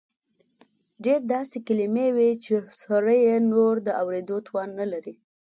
[1.05, 2.51] ډېر داسې کلیمې وې چې
[2.83, 5.13] سړی یې نور د اورېدو توان نه لري.